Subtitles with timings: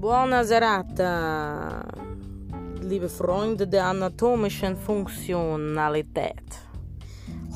[0.00, 1.84] Buona serata,
[2.80, 6.42] liebe Freunde der anatomischen Funktionalität.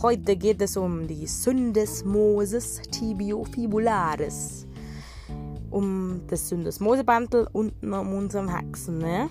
[0.03, 4.67] Heute geht es um die Syndesmosis tibiofibularis.
[5.71, 8.99] Um das Syndesmosebandel unten um unserem Haxen.
[8.99, 9.31] Ne?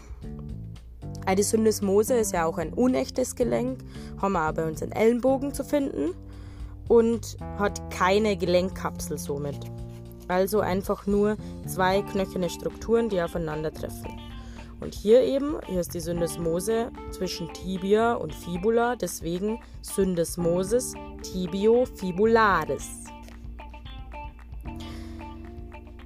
[1.38, 3.82] Die Syndesmose ist ja auch ein unechtes Gelenk,
[4.20, 6.16] haben wir auch bei uns in Ellenbogen zu finden
[6.88, 9.60] und hat keine Gelenkkapsel somit.
[10.34, 11.38] Also einfach nur
[11.68, 14.20] zwei knöcherne Strukturen, die aufeinandertreffen.
[14.80, 22.90] Und hier eben, hier ist die Syndesmose zwischen Tibia und Fibula, deswegen Syndesmosis tibiofibularis.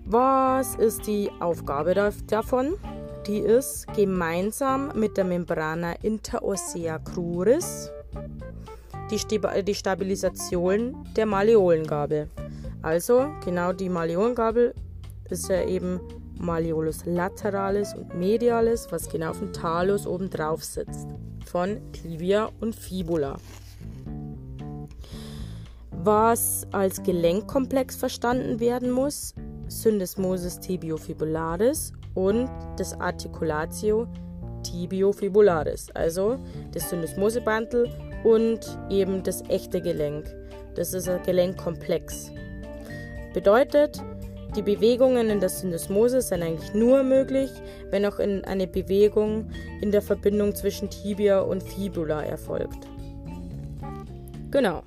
[0.05, 1.95] Was ist die Aufgabe
[2.27, 2.75] davon?
[3.27, 7.89] Die ist gemeinsam mit der Membrana interossea cruris
[9.09, 12.29] die, Stabilisation der Malleolengabel.
[12.87, 14.73] Also genau die Malleolengabel
[15.29, 15.99] ist ja eben
[16.39, 21.05] Malleolus lateralis und medialis, was genau auf dem Talus oben drauf sitzt,
[21.45, 23.35] von Tibia und Fibula.
[25.91, 29.35] Was als Gelenkkomplex verstanden werden muss,
[29.67, 34.07] Syndesmosis tibiofibularis und das Articulatio
[34.63, 36.39] tibiofibularis, also
[36.71, 37.91] das Syndesmosebandel
[38.23, 40.33] und eben das echte Gelenk.
[40.75, 42.31] Das ist ein Gelenkkomplex.
[43.37, 44.01] Bedeutet,
[44.55, 47.51] die Bewegungen in der Syndesmose sind eigentlich nur möglich,
[47.91, 52.87] wenn auch in eine Bewegung in der Verbindung zwischen Tibia und Fibula erfolgt.
[54.49, 54.81] Genau.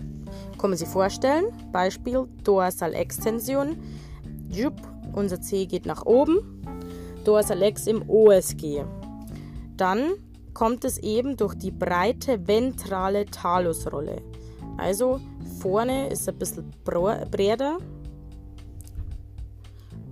[0.59, 1.45] Können Sie vorstellen?
[1.71, 3.77] Beispiel Dorsalextension.
[4.51, 4.75] Jupp,
[5.13, 6.65] unser C geht nach oben.
[7.25, 8.83] Dorsalex im OSG.
[9.77, 10.15] Dann
[10.55, 14.21] kommt es eben durch die breite ventrale Talusrolle.
[14.77, 15.21] Also
[15.61, 17.79] vorne ist ein bisschen breiter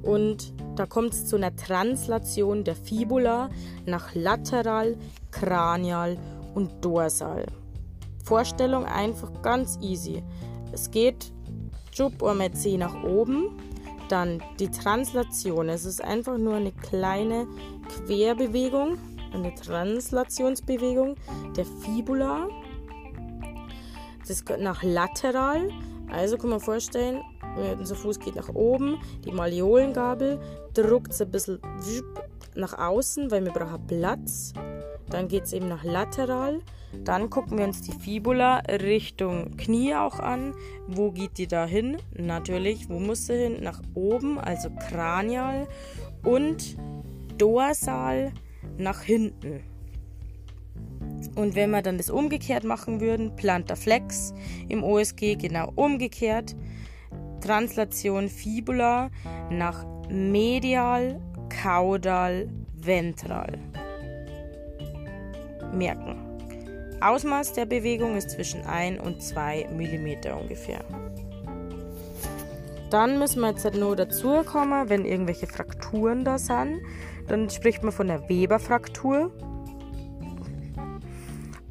[0.02, 3.50] und da kommt es zu einer Translation der Fibula
[3.86, 4.96] nach lateral,
[5.30, 6.16] kranial
[6.54, 7.46] und dorsal.
[8.24, 10.22] Vorstellung einfach ganz easy.
[10.72, 11.32] Es geht
[11.94, 13.56] Jup einmal C nach oben,
[14.08, 15.68] dann die Translation.
[15.68, 17.46] Es ist einfach nur eine kleine
[17.88, 18.98] Querbewegung,
[19.32, 21.16] eine Translationsbewegung
[21.56, 22.48] der Fibula.
[24.26, 25.70] Das geht nach lateral.
[26.10, 27.22] Also kann man vorstellen,
[27.78, 30.40] unser Fuß geht nach oben, die Malleolengabel
[30.74, 31.60] druckt es ein bisschen
[32.54, 34.52] nach außen, weil wir brauchen Platz.
[35.10, 36.60] Dann geht es eben nach lateral.
[37.04, 40.54] Dann gucken wir uns die Fibula Richtung Knie auch an.
[40.86, 41.98] Wo geht die da hin?
[42.16, 43.62] Natürlich, wo muss sie hin?
[43.62, 45.66] Nach oben, also kranial
[46.24, 46.76] und
[47.38, 48.32] dorsal
[48.76, 49.62] nach hinten.
[51.38, 54.34] Und wenn wir dann das umgekehrt machen würden, Plantar Flex
[54.68, 56.56] im OSG genau umgekehrt,
[57.40, 59.08] Translation Fibula
[59.48, 61.20] nach medial,
[61.62, 63.56] caudal, ventral.
[65.72, 66.16] Merken.
[67.00, 70.80] Ausmaß der Bewegung ist zwischen 1 und 2 mm ungefähr.
[72.90, 76.80] Dann müssen wir jetzt halt nur dazu kommen, wenn irgendwelche Frakturen da sind.
[77.28, 79.30] Dann spricht man von der Weberfraktur.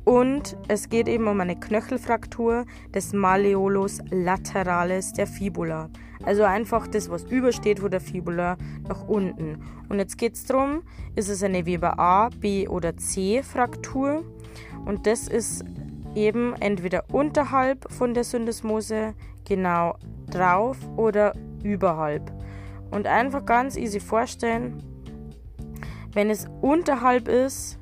[0.08, 2.64] Und es geht eben um eine Knöchelfraktur
[2.96, 5.90] des Malleolus lateralis der Fibula.
[6.24, 8.56] Also einfach das, was übersteht von der Fibula
[8.88, 9.62] nach unten.
[9.90, 10.84] Und jetzt geht es darum,
[11.18, 14.24] ist es eine Weber A, B oder C Fraktur.
[14.86, 15.66] Und das ist
[16.16, 19.14] eben entweder unterhalb von der Syndesmose
[19.44, 19.98] genau
[20.30, 22.32] drauf oder überhalb.
[22.92, 24.82] Und einfach ganz easy vorstellen,
[26.14, 27.78] wenn es unterhalb ist,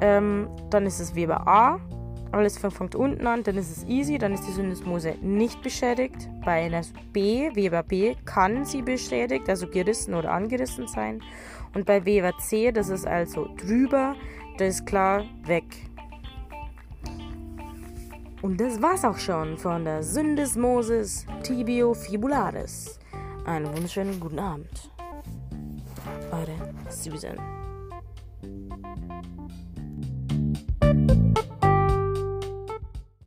[0.00, 1.80] ähm, dann ist es Weber A.
[2.32, 6.28] Alles fängt unten an, dann ist es easy, dann ist die Syndesmose nicht beschädigt.
[6.44, 11.22] Bei einer B, Weber B, kann sie beschädigt, also gerissen oder angerissen sein.
[11.74, 14.16] Und bei Weber C, das ist also drüber,
[14.58, 15.64] das ist klar weg.
[18.42, 22.98] Und das war's auch schon von der Syndesmosis tibiofibularis.
[23.46, 24.90] Einen wunderschönen guten Abend.
[26.30, 26.54] Eure
[26.90, 27.38] Susan.